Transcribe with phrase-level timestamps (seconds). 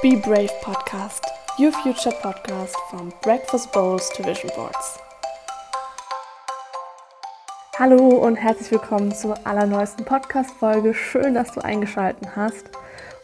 [0.00, 1.24] Be Brave Podcast,
[1.58, 5.00] your future podcast from breakfast bowls to vision boards.
[7.76, 10.94] Hallo und herzlich willkommen zur allerneuesten Podcast-Folge.
[10.94, 12.70] Schön, dass du eingeschaltet hast.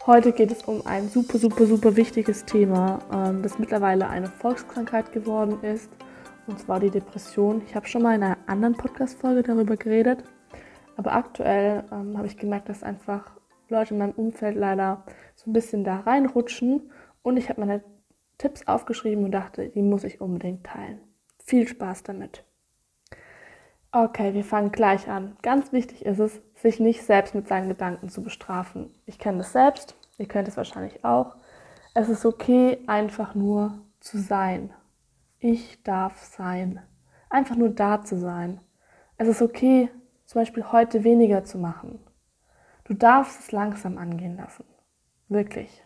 [0.05, 5.13] Heute geht es um ein super, super, super wichtiges Thema, ähm, das mittlerweile eine Volkskrankheit
[5.13, 5.89] geworden ist,
[6.47, 7.61] und zwar die Depression.
[7.65, 10.25] Ich habe schon mal in einer anderen Podcast-Folge darüber geredet,
[10.97, 13.31] aber aktuell ähm, habe ich gemerkt, dass einfach
[13.69, 15.03] Leute in meinem Umfeld leider
[15.35, 16.91] so ein bisschen da reinrutschen
[17.21, 17.83] und ich habe meine
[18.37, 20.99] Tipps aufgeschrieben und dachte, die muss ich unbedingt teilen.
[21.43, 22.43] Viel Spaß damit.
[23.91, 25.37] Okay, wir fangen gleich an.
[25.41, 28.93] Ganz wichtig ist es, sich nicht selbst mit seinen Gedanken zu bestrafen.
[29.05, 31.37] Ich kenne das selbst, ihr könnt es wahrscheinlich auch.
[31.93, 34.73] Es ist okay, einfach nur zu sein.
[35.39, 36.81] Ich darf sein.
[37.29, 38.59] Einfach nur da zu sein.
[39.17, 39.89] Es ist okay,
[40.25, 42.04] zum Beispiel heute weniger zu machen.
[42.85, 44.63] Du darfst es langsam angehen lassen.
[45.27, 45.83] Wirklich.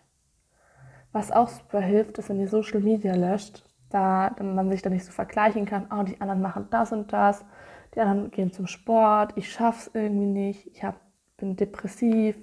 [1.11, 5.05] Was auch super hilft, ist, wenn ihr Social Media löscht, da man sich da nicht
[5.05, 7.43] so vergleichen kann, oh, die anderen machen das und das,
[7.95, 10.99] die anderen gehen zum Sport, ich schaff's irgendwie nicht, ich hab,
[11.37, 12.35] bin depressiv.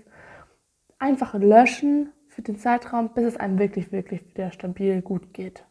[0.99, 5.65] Einfach löschen für den Zeitraum, bis es einem wirklich, wirklich wieder stabil gut geht.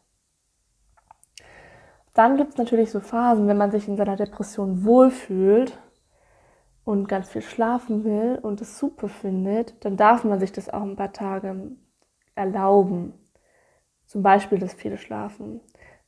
[2.14, 5.76] Dann gibt es natürlich so Phasen, wenn man sich in seiner Depression wohlfühlt,
[6.86, 10.82] und ganz viel schlafen will und es super findet, dann darf man sich das auch
[10.82, 11.72] ein paar Tage
[12.36, 13.12] erlauben.
[14.06, 15.60] Zum Beispiel das viele Schlafen.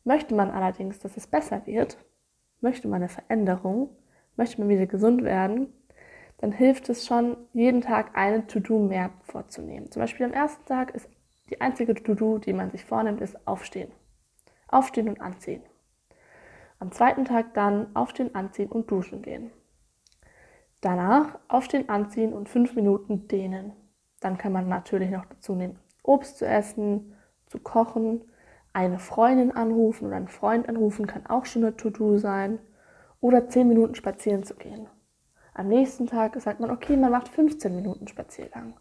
[0.04, 1.98] Möchte man allerdings, dass es besser wird,
[2.60, 3.90] möchte man eine Veränderung,
[4.36, 5.72] möchte man wieder gesund werden,
[6.38, 9.90] dann hilft es schon, jeden Tag eine To-Do mehr vorzunehmen.
[9.90, 11.10] Zum Beispiel am ersten Tag ist
[11.50, 13.90] die einzige To-Do, die man sich vornimmt, ist Aufstehen.
[14.68, 15.62] Aufstehen und anziehen.
[16.78, 19.50] Am zweiten Tag dann Aufstehen, anziehen und duschen gehen.
[20.80, 23.72] Danach aufstehen, anziehen und fünf Minuten dehnen.
[24.20, 27.14] Dann kann man natürlich noch dazu nehmen, Obst zu essen,
[27.46, 28.22] zu kochen,
[28.72, 32.58] eine Freundin anrufen oder einen Freund anrufen, kann auch schon eine To-Do sein.
[33.20, 34.86] Oder zehn Minuten spazieren zu gehen.
[35.52, 38.74] Am nächsten Tag sagt man, okay, man macht 15 Minuten Spaziergang.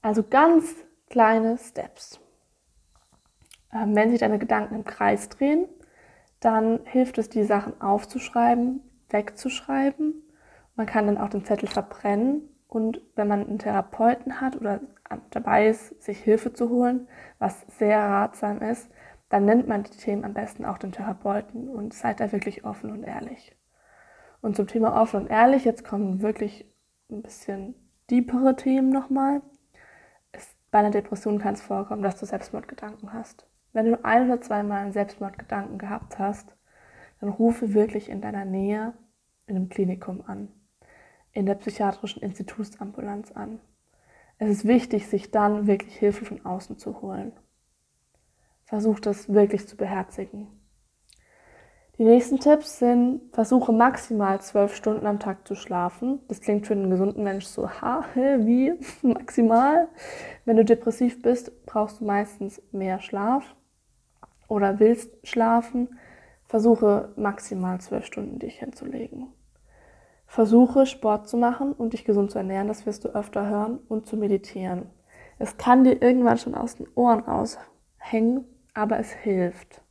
[0.00, 0.76] Also ganz
[1.10, 2.20] kleine Steps.
[3.72, 5.66] Ähm, wenn sich deine Gedanken im Kreis drehen,
[6.38, 10.22] dann hilft es, die Sachen aufzuschreiben, wegzuschreiben
[10.74, 14.80] man kann dann auch den Zettel verbrennen und wenn man einen Therapeuten hat oder
[15.30, 17.06] dabei ist, sich Hilfe zu holen,
[17.38, 18.90] was sehr ratsam ist,
[19.28, 22.90] dann nennt man die Themen am besten auch den Therapeuten und seid da wirklich offen
[22.90, 23.56] und ehrlich.
[24.40, 26.66] Und zum Thema offen und ehrlich, jetzt kommen wirklich
[27.10, 27.74] ein bisschen
[28.10, 29.42] deepere Themen nochmal.
[30.32, 33.46] Es, bei einer Depression kann es vorkommen, dass du Selbstmordgedanken hast.
[33.72, 36.56] Wenn du ein oder zweimal einen Selbstmordgedanken gehabt hast,
[37.20, 38.94] dann rufe wirklich in deiner Nähe
[39.46, 40.48] in einem Klinikum an
[41.32, 43.60] in der psychiatrischen Institutsambulanz an.
[44.38, 47.32] Es ist wichtig, sich dann wirklich Hilfe von außen zu holen.
[48.64, 50.48] Versuch das wirklich zu beherzigen.
[51.98, 56.20] Die nächsten Tipps sind, versuche maximal zwölf Stunden am Tag zu schlafen.
[56.26, 58.72] Das klingt für einen gesunden Mensch so, ha, wie,
[59.02, 59.88] maximal.
[60.44, 63.54] Wenn du depressiv bist, brauchst du meistens mehr Schlaf
[64.48, 65.98] oder willst schlafen.
[66.46, 69.28] Versuche maximal zwölf Stunden dich hinzulegen.
[70.32, 74.06] Versuche Sport zu machen und dich gesund zu ernähren, das wirst du öfter hören, und
[74.06, 74.86] zu meditieren.
[75.38, 79.82] Es kann dir irgendwann schon aus den Ohren raushängen, aber es hilft.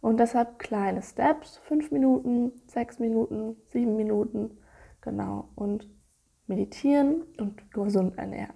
[0.00, 4.58] Und deshalb kleine Steps, fünf Minuten, sechs Minuten, sieben Minuten,
[5.00, 5.48] genau.
[5.56, 5.90] Und
[6.46, 8.54] meditieren und gesund ernähren.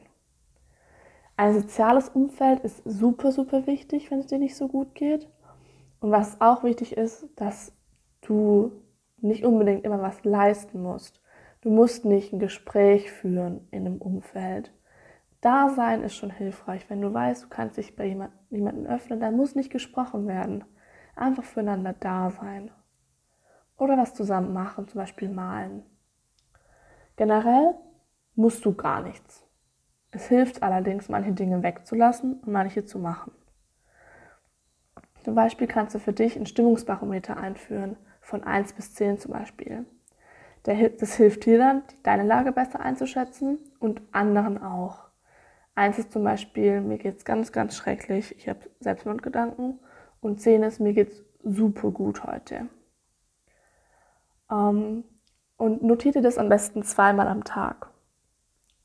[1.37, 5.29] Ein soziales Umfeld ist super, super wichtig, wenn es dir nicht so gut geht.
[5.99, 7.73] Und was auch wichtig ist, dass
[8.21, 8.71] du
[9.17, 11.24] nicht unbedingt immer was leisten musst.
[11.65, 14.71] Du musst nicht ein Gespräch führen in einem Umfeld.
[15.41, 16.91] Dasein ist schon hilfreich.
[16.91, 20.65] Wenn du weißt, du kannst dich bei jemand, jemandem öffnen, dann muss nicht gesprochen werden.
[21.17, 22.71] Einfach füreinander da sein.
[23.79, 25.85] Oder was zusammen machen, zum Beispiel malen.
[27.17, 27.75] Generell
[28.35, 29.49] musst du gar nichts.
[30.11, 33.33] Es hilft allerdings, manche Dinge wegzulassen und manche zu machen.
[35.23, 39.87] Zum Beispiel kannst du für dich ein Stimmungsbarometer einführen, von 1 bis 10 zum Beispiel.
[40.65, 45.05] Das hilft dir dann, deine Lage besser einzuschätzen und anderen auch.
[45.75, 49.79] Eins ist zum Beispiel, mir geht es ganz, ganz schrecklich, ich habe Selbstmordgedanken.
[50.21, 52.69] Und zehn ist, mir geht es super gut heute.
[54.51, 55.05] Ähm,
[55.59, 57.91] und notiere das am besten zweimal am Tag.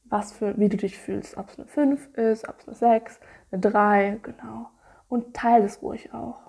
[0.04, 1.38] Was für, wie du dich fühlst.
[1.38, 3.20] Ob es eine 5 ist, ob es eine 6,
[3.52, 4.70] eine 3, genau.
[5.08, 6.42] Und teile es ruhig auch.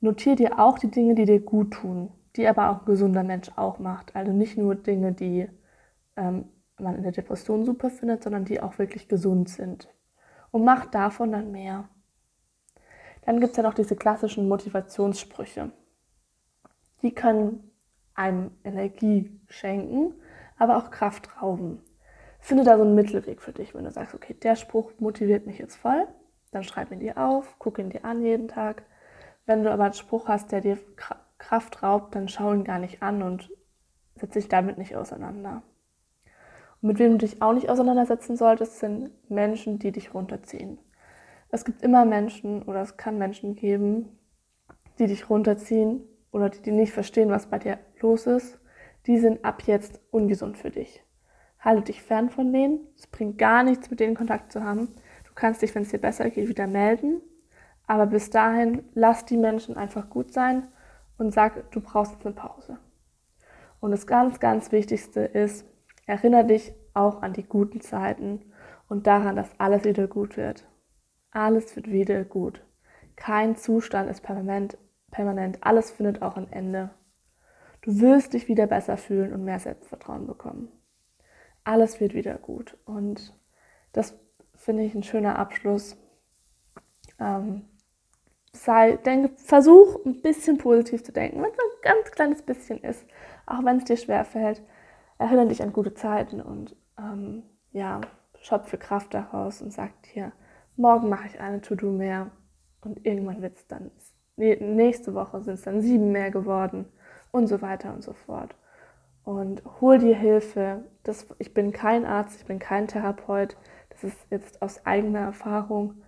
[0.00, 3.50] Notiere dir auch die Dinge, die dir gut tun die aber auch ein gesunder Mensch
[3.56, 4.16] auch macht.
[4.16, 5.48] Also nicht nur Dinge, die
[6.16, 6.48] ähm,
[6.78, 9.88] man in der Depression super findet, sondern die auch wirklich gesund sind.
[10.50, 11.88] und macht davon dann mehr.
[13.26, 15.72] Dann gibt es ja noch diese klassischen Motivationssprüche.
[17.02, 17.70] Die können
[18.14, 20.14] einem Energie schenken,
[20.56, 21.82] aber auch Kraft rauben.
[22.40, 25.58] Finde da so einen Mittelweg für dich, wenn du sagst, okay, der Spruch motiviert mich
[25.58, 26.06] jetzt voll,
[26.50, 28.84] dann schreib ihn dir auf, guck ihn dir an jeden Tag.
[29.44, 30.78] Wenn du aber einen Spruch hast, der dir
[31.48, 33.50] Kraft raubt, dann schau ihn gar nicht an und
[34.16, 35.62] setz dich damit nicht auseinander.
[36.82, 40.78] Und mit wem du dich auch nicht auseinandersetzen solltest, sind Menschen, die dich runterziehen.
[41.48, 44.18] Es gibt immer Menschen oder es kann Menschen geben,
[44.98, 46.02] die dich runterziehen
[46.32, 48.60] oder die, die nicht verstehen, was bei dir los ist.
[49.06, 51.02] Die sind ab jetzt ungesund für dich.
[51.60, 52.80] Halte dich fern von denen.
[52.94, 54.88] Es bringt gar nichts, mit denen Kontakt zu haben.
[55.24, 57.22] Du kannst dich, wenn es dir besser geht, wieder melden.
[57.86, 60.68] Aber bis dahin, lass die Menschen einfach gut sein
[61.18, 62.78] und sag, du brauchst jetzt eine Pause.
[63.80, 65.66] Und das ganz, ganz Wichtigste ist,
[66.06, 68.52] erinnere dich auch an die guten Zeiten
[68.88, 70.66] und daran, dass alles wieder gut wird.
[71.30, 72.64] Alles wird wieder gut.
[73.14, 74.78] Kein Zustand ist permanent,
[75.10, 75.58] permanent.
[75.62, 76.90] Alles findet auch ein Ende.
[77.82, 80.68] Du wirst dich wieder besser fühlen und mehr Selbstvertrauen bekommen.
[81.64, 82.76] Alles wird wieder gut.
[82.84, 83.36] Und
[83.92, 84.18] das
[84.54, 85.96] finde ich ein schöner Abschluss.
[87.20, 87.66] Ähm,
[88.52, 93.06] sei, denke, versuch ein bisschen positiv zu denken, wenn es ein ganz kleines bisschen ist,
[93.46, 94.62] auch wenn es dir schwer fällt.
[95.18, 97.42] Erinnere dich an gute Zeiten und ähm,
[97.72, 98.00] ja,
[98.40, 100.32] schöpfe Kraft daraus und sag dir,
[100.76, 102.30] morgen mache ich eine To-Do mehr
[102.82, 103.90] und irgendwann wird es dann,
[104.36, 106.86] nächste Woche sind es dann sieben mehr geworden
[107.32, 108.54] und so weiter und so fort.
[109.24, 110.84] Und hol dir Hilfe.
[111.02, 113.58] Das, ich bin kein Arzt, ich bin kein Therapeut.
[113.90, 116.02] Das ist jetzt aus eigener Erfahrung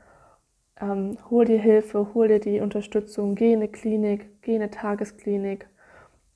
[0.81, 4.71] ähm, hol dir Hilfe, hol dir die Unterstützung, geh in eine Klinik, geh in eine
[4.71, 5.69] Tagesklinik.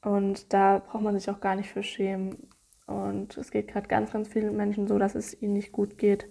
[0.03, 2.49] Und da braucht man sich auch gar nicht für schämen.
[2.87, 6.29] Und es geht gerade ganz, ganz vielen Menschen so, dass es ihnen nicht gut geht.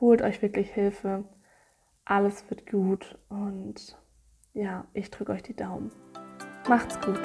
[0.00, 1.24] Holt euch wirklich Hilfe.
[2.04, 3.18] Alles wird gut.
[3.28, 3.98] Und
[4.54, 5.90] ja, ich drücke euch die Daumen.
[6.68, 7.20] Macht's gut.